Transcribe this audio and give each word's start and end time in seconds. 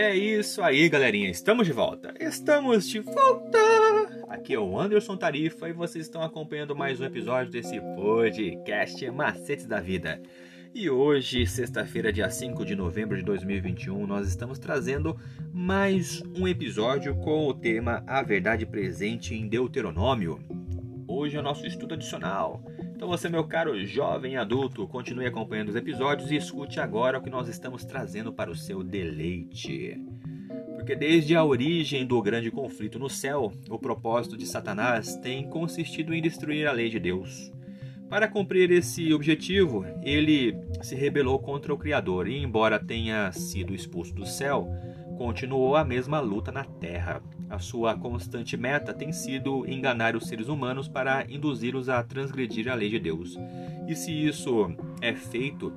É 0.00 0.14
isso 0.14 0.62
aí, 0.62 0.88
galerinha. 0.88 1.28
Estamos 1.28 1.66
de 1.66 1.72
volta. 1.72 2.14
Estamos 2.20 2.88
de 2.88 3.00
volta. 3.00 3.58
Aqui 4.28 4.54
é 4.54 4.58
o 4.58 4.78
Anderson 4.78 5.16
Tarifa 5.16 5.68
e 5.68 5.72
vocês 5.72 6.04
estão 6.04 6.22
acompanhando 6.22 6.76
mais 6.76 7.00
um 7.00 7.04
episódio 7.04 7.50
desse 7.50 7.80
podcast 7.96 9.10
Macetes 9.10 9.66
da 9.66 9.80
Vida. 9.80 10.22
E 10.72 10.88
hoje, 10.88 11.44
sexta-feira, 11.48 12.12
dia 12.12 12.30
5 12.30 12.64
de 12.64 12.76
novembro 12.76 13.16
de 13.16 13.24
2021, 13.24 14.06
nós 14.06 14.28
estamos 14.28 14.60
trazendo 14.60 15.18
mais 15.52 16.22
um 16.38 16.46
episódio 16.46 17.16
com 17.16 17.48
o 17.48 17.52
tema 17.52 18.04
A 18.06 18.22
Verdade 18.22 18.64
Presente 18.64 19.34
em 19.34 19.48
Deuteronômio. 19.48 20.38
Hoje 21.08 21.36
é 21.36 21.40
o 21.40 21.42
nosso 21.42 21.66
estudo 21.66 21.94
adicional. 21.94 22.62
Então 22.98 23.06
você, 23.06 23.28
meu 23.28 23.44
caro 23.44 23.86
jovem 23.86 24.36
adulto, 24.36 24.84
continue 24.88 25.24
acompanhando 25.24 25.68
os 25.68 25.76
episódios 25.76 26.32
e 26.32 26.34
escute 26.34 26.80
agora 26.80 27.18
o 27.18 27.22
que 27.22 27.30
nós 27.30 27.48
estamos 27.48 27.84
trazendo 27.84 28.32
para 28.32 28.50
o 28.50 28.56
seu 28.56 28.82
deleite. 28.82 29.96
Porque 30.74 30.96
desde 30.96 31.36
a 31.36 31.44
origem 31.44 32.04
do 32.04 32.20
grande 32.20 32.50
conflito 32.50 32.98
no 32.98 33.08
céu, 33.08 33.52
o 33.70 33.78
propósito 33.78 34.36
de 34.36 34.44
Satanás 34.44 35.14
tem 35.14 35.48
consistido 35.48 36.12
em 36.12 36.20
destruir 36.20 36.66
a 36.66 36.72
lei 36.72 36.88
de 36.90 36.98
Deus. 36.98 37.52
Para 38.10 38.26
cumprir 38.26 38.68
esse 38.72 39.14
objetivo, 39.14 39.86
ele 40.02 40.58
se 40.82 40.96
rebelou 40.96 41.38
contra 41.38 41.72
o 41.72 41.78
Criador 41.78 42.26
e, 42.26 42.42
embora 42.42 42.84
tenha 42.84 43.30
sido 43.30 43.76
expulso 43.76 44.12
do 44.12 44.26
céu, 44.26 44.68
continuou 45.18 45.74
a 45.74 45.84
mesma 45.84 46.20
luta 46.20 46.52
na 46.52 46.62
terra. 46.62 47.20
A 47.50 47.58
sua 47.58 47.98
constante 47.98 48.56
meta 48.56 48.94
tem 48.94 49.12
sido 49.12 49.68
enganar 49.68 50.14
os 50.14 50.28
seres 50.28 50.48
humanos 50.48 50.88
para 50.88 51.26
induzi-los 51.28 51.88
a 51.88 52.02
transgredir 52.04 52.70
a 52.70 52.74
lei 52.74 52.88
de 52.88 53.00
Deus. 53.00 53.36
E 53.88 53.96
se 53.96 54.12
isso 54.12 54.72
é 55.00 55.12
feito 55.12 55.72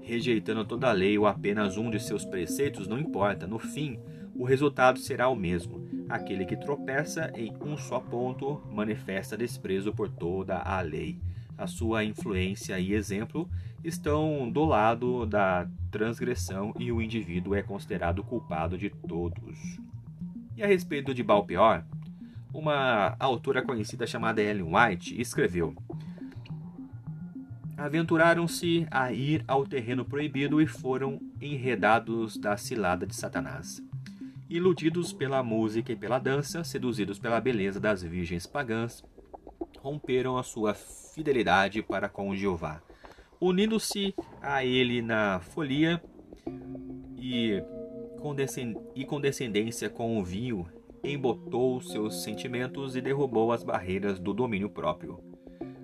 rejeitando 0.00 0.64
toda 0.64 0.88
a 0.88 0.92
lei 0.92 1.18
ou 1.18 1.26
apenas 1.26 1.76
um 1.76 1.90
de 1.90 1.98
seus 1.98 2.24
preceitos, 2.24 2.86
não 2.86 2.96
importa, 2.96 3.44
no 3.44 3.58
fim, 3.58 3.98
o 4.36 4.44
resultado 4.44 5.00
será 5.00 5.28
o 5.28 5.34
mesmo. 5.34 5.84
Aquele 6.08 6.44
que 6.44 6.56
tropeça 6.56 7.32
em 7.34 7.52
um 7.60 7.76
só 7.76 7.98
ponto 7.98 8.62
manifesta 8.70 9.36
desprezo 9.36 9.92
por 9.92 10.08
toda 10.08 10.58
a 10.58 10.80
lei 10.80 11.18
a 11.56 11.66
sua 11.66 12.04
influência 12.04 12.78
e 12.78 12.92
exemplo 12.92 13.48
estão 13.82 14.50
do 14.50 14.64
lado 14.64 15.26
da 15.26 15.68
transgressão 15.90 16.74
e 16.78 16.90
o 16.90 17.00
indivíduo 17.00 17.54
é 17.54 17.62
considerado 17.62 18.22
culpado 18.22 18.76
de 18.76 18.90
todos. 18.90 19.78
E 20.56 20.62
a 20.62 20.66
respeito 20.66 21.14
de 21.14 21.22
Balpeor, 21.22 21.84
uma 22.52 23.14
autora 23.18 23.62
conhecida 23.62 24.06
chamada 24.06 24.42
Ellen 24.42 24.74
White 24.74 25.20
escreveu: 25.20 25.74
Aventuraram-se 27.76 28.86
a 28.90 29.12
ir 29.12 29.44
ao 29.46 29.66
terreno 29.66 30.04
proibido 30.04 30.60
e 30.60 30.66
foram 30.66 31.20
enredados 31.40 32.38
da 32.38 32.56
cilada 32.56 33.06
de 33.06 33.14
Satanás. 33.14 33.82
Iludidos 34.48 35.12
pela 35.12 35.42
música 35.42 35.92
e 35.92 35.96
pela 35.96 36.18
dança, 36.18 36.64
seduzidos 36.64 37.18
pela 37.18 37.40
beleza 37.40 37.78
das 37.78 38.02
virgens 38.02 38.46
pagãs, 38.46 39.04
romperam 39.86 40.36
a 40.36 40.42
sua 40.42 40.74
fidelidade 40.74 41.80
para 41.80 42.08
com 42.08 42.34
Jeová, 42.34 42.82
unindo-se 43.40 44.12
a 44.42 44.64
ele 44.64 45.00
na 45.00 45.38
folia 45.38 46.02
e 47.16 47.62
e 48.96 49.04
condescendência 49.04 49.88
com 49.88 50.18
o 50.18 50.24
vinho, 50.24 50.66
embotou 51.04 51.80
seus 51.80 52.24
sentimentos 52.24 52.96
e 52.96 53.00
derrubou 53.00 53.52
as 53.52 53.62
barreiras 53.62 54.18
do 54.18 54.34
domínio 54.34 54.68
próprio. 54.68 55.20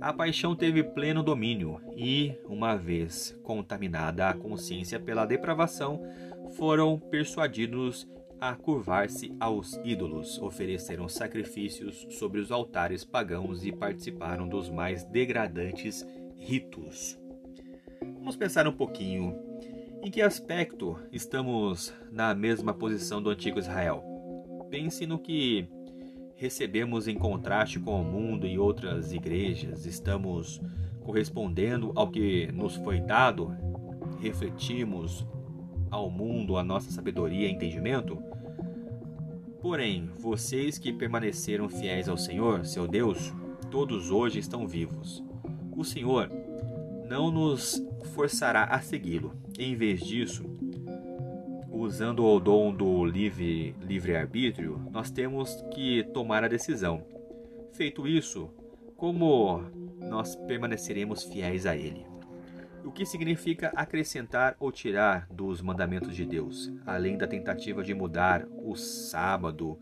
A 0.00 0.12
paixão 0.12 0.54
teve 0.54 0.84
pleno 0.84 1.20
domínio 1.20 1.80
e, 1.96 2.38
uma 2.44 2.76
vez 2.76 3.36
contaminada 3.42 4.28
a 4.28 4.34
consciência 4.34 5.00
pela 5.00 5.26
depravação, 5.26 6.00
foram 6.56 6.96
persuadidos 7.00 8.06
a 8.40 8.54
curvar-se 8.54 9.34
aos 9.40 9.74
ídolos, 9.84 10.38
ofereceram 10.38 11.08
sacrifícios 11.08 12.06
sobre 12.10 12.40
os 12.40 12.52
altares 12.52 13.04
pagãos 13.04 13.64
e 13.64 13.72
participaram 13.72 14.48
dos 14.48 14.70
mais 14.70 15.04
degradantes 15.04 16.06
ritos. 16.36 17.18
Vamos 18.18 18.36
pensar 18.36 18.68
um 18.68 18.72
pouquinho. 18.72 19.36
Em 20.02 20.10
que 20.10 20.22
aspecto 20.22 20.96
estamos 21.10 21.92
na 22.12 22.34
mesma 22.34 22.72
posição 22.72 23.20
do 23.20 23.30
antigo 23.30 23.58
Israel? 23.58 24.04
Pense 24.70 25.06
no 25.06 25.18
que 25.18 25.68
recebemos 26.36 27.08
em 27.08 27.16
contraste 27.16 27.80
com 27.80 28.00
o 28.00 28.04
mundo 28.04 28.46
e 28.46 28.58
outras 28.58 29.12
igrejas. 29.12 29.86
Estamos 29.86 30.60
correspondendo 31.00 31.92
ao 31.96 32.08
que 32.10 32.52
nos 32.52 32.76
foi 32.76 33.00
dado? 33.00 33.56
Refletimos 34.20 35.26
ao 35.90 36.10
mundo 36.10 36.56
a 36.56 36.62
nossa 36.62 36.90
sabedoria 36.92 37.48
e 37.48 37.50
entendimento? 37.50 38.27
Porém, 39.60 40.08
vocês 40.18 40.78
que 40.78 40.92
permaneceram 40.92 41.68
fiéis 41.68 42.08
ao 42.08 42.16
Senhor, 42.16 42.64
seu 42.64 42.86
Deus, 42.86 43.32
todos 43.70 44.10
hoje 44.10 44.38
estão 44.38 44.68
vivos. 44.68 45.22
O 45.76 45.84
Senhor 45.84 46.30
não 47.08 47.30
nos 47.30 47.82
forçará 48.14 48.64
a 48.64 48.80
segui-lo. 48.80 49.34
Em 49.58 49.74
vez 49.74 50.00
disso, 50.00 50.44
usando 51.70 52.24
o 52.24 52.38
dom 52.38 52.72
do 52.72 53.04
livre, 53.04 53.74
livre 53.80 54.16
arbítrio, 54.16 54.80
nós 54.92 55.10
temos 55.10 55.62
que 55.74 56.04
tomar 56.14 56.44
a 56.44 56.48
decisão. 56.48 57.04
Feito 57.72 58.06
isso, 58.06 58.50
como 58.96 59.62
nós 59.98 60.36
permaneceremos 60.36 61.24
fiéis 61.24 61.66
a 61.66 61.76
Ele? 61.76 62.07
O 62.88 62.90
que 62.90 63.04
significa 63.04 63.70
acrescentar 63.76 64.56
ou 64.58 64.72
tirar 64.72 65.28
dos 65.30 65.60
mandamentos 65.60 66.16
de 66.16 66.24
Deus, 66.24 66.72
além 66.86 67.18
da 67.18 67.26
tentativa 67.26 67.84
de 67.84 67.92
mudar 67.92 68.46
o 68.64 68.74
sábado 68.76 69.78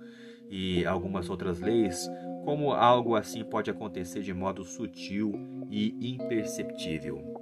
e 0.51 0.85
algumas 0.85 1.31
outras 1.31 1.61
leis, 1.61 2.11
como 2.45 2.73
algo 2.73 3.15
assim 3.15 3.45
pode 3.45 3.71
acontecer 3.71 4.23
de 4.23 4.35
modo 4.35 4.65
sutil 4.65 5.33
e 5.71 6.15
imperceptível. 6.15 7.36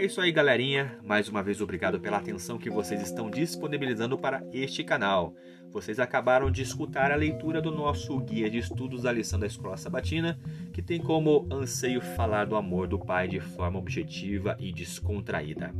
É 0.00 0.06
isso 0.06 0.18
aí, 0.18 0.32
galerinha. 0.32 0.98
Mais 1.04 1.28
uma 1.28 1.42
vez, 1.42 1.60
obrigado 1.60 2.00
pela 2.00 2.16
atenção 2.16 2.56
que 2.56 2.70
vocês 2.70 3.02
estão 3.02 3.28
disponibilizando 3.28 4.16
para 4.16 4.42
este 4.50 4.82
canal. 4.82 5.34
Vocês 5.70 6.00
acabaram 6.00 6.50
de 6.50 6.62
escutar 6.62 7.12
a 7.12 7.16
leitura 7.16 7.60
do 7.60 7.70
nosso 7.70 8.18
guia 8.20 8.48
de 8.48 8.56
estudos 8.56 9.02
da 9.02 9.12
lição 9.12 9.38
da 9.38 9.46
Escola 9.46 9.76
Sabatina, 9.76 10.40
que 10.72 10.80
tem 10.80 11.02
como 11.02 11.46
anseio 11.52 12.00
falar 12.00 12.46
do 12.46 12.56
amor 12.56 12.88
do 12.88 12.98
Pai 12.98 13.28
de 13.28 13.40
forma 13.40 13.78
objetiva 13.78 14.56
e 14.58 14.72
descontraída. 14.72 15.70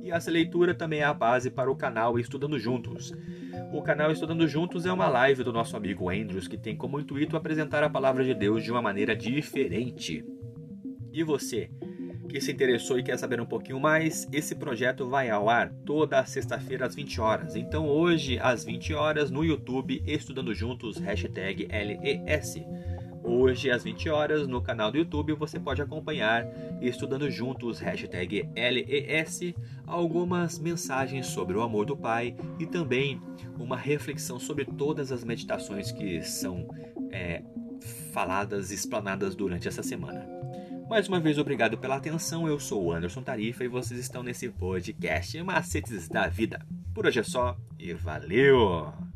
E 0.00 0.12
essa 0.12 0.30
leitura 0.30 0.72
também 0.72 1.00
é 1.00 1.04
a 1.04 1.12
base 1.12 1.50
para 1.50 1.68
o 1.68 1.74
canal 1.74 2.20
Estudando 2.20 2.56
Juntos. 2.56 3.12
O 3.72 3.82
canal 3.82 4.12
Estudando 4.12 4.46
Juntos 4.46 4.86
é 4.86 4.92
uma 4.92 5.08
live 5.08 5.42
do 5.42 5.52
nosso 5.52 5.76
amigo 5.76 6.08
Andrews 6.08 6.46
que 6.46 6.56
tem 6.56 6.76
como 6.76 7.00
intuito 7.00 7.36
apresentar 7.36 7.82
a 7.82 7.90
palavra 7.90 8.22
de 8.22 8.32
Deus 8.32 8.62
de 8.62 8.70
uma 8.70 8.80
maneira 8.80 9.16
diferente. 9.16 10.24
E 11.12 11.24
você? 11.24 11.68
Que 12.28 12.40
se 12.40 12.50
interessou 12.52 12.98
e 12.98 13.02
quer 13.02 13.18
saber 13.18 13.40
um 13.40 13.46
pouquinho 13.46 13.78
mais, 13.78 14.26
esse 14.32 14.54
projeto 14.54 15.08
vai 15.08 15.30
ao 15.30 15.48
ar 15.48 15.70
toda 15.84 16.24
sexta-feira 16.24 16.86
às 16.86 16.94
20 16.94 17.20
horas. 17.20 17.56
Então 17.56 17.86
hoje 17.86 18.38
às 18.38 18.64
20 18.64 18.94
horas 18.94 19.30
no 19.30 19.44
YouTube 19.44 20.02
Estudando 20.06 20.54
Juntos 20.54 20.96
hashtag 20.98 21.68
LES. 21.70 22.64
Hoje 23.22 23.70
às 23.70 23.82
20 23.82 24.10
horas 24.10 24.46
no 24.46 24.60
canal 24.60 24.92
do 24.92 24.98
YouTube 24.98 25.32
você 25.32 25.58
pode 25.58 25.80
acompanhar 25.80 26.46
Estudando 26.80 27.30
Juntos 27.30 27.78
hashtag 27.78 28.48
LES 28.54 29.54
algumas 29.86 30.58
mensagens 30.58 31.26
sobre 31.28 31.56
o 31.56 31.62
amor 31.62 31.86
do 31.86 31.96
Pai 31.96 32.36
e 32.58 32.66
também 32.66 33.20
uma 33.58 33.76
reflexão 33.76 34.38
sobre 34.38 34.64
todas 34.64 35.10
as 35.10 35.24
meditações 35.24 35.90
que 35.90 36.22
são 36.22 36.68
é, 37.10 37.42
faladas, 38.12 38.70
explanadas 38.70 39.34
durante 39.34 39.68
essa 39.68 39.82
semana. 39.82 40.33
Mais 40.88 41.08
uma 41.08 41.18
vez, 41.18 41.38
obrigado 41.38 41.78
pela 41.78 41.96
atenção. 41.96 42.46
Eu 42.46 42.60
sou 42.60 42.84
o 42.84 42.92
Anderson 42.92 43.22
Tarifa 43.22 43.64
e 43.64 43.68
vocês 43.68 43.98
estão 43.98 44.22
nesse 44.22 44.48
podcast 44.50 45.42
Macetes 45.42 46.08
da 46.08 46.28
Vida. 46.28 46.64
Por 46.94 47.06
hoje 47.06 47.20
é 47.20 47.22
só 47.22 47.56
e 47.78 47.94
valeu! 47.94 49.13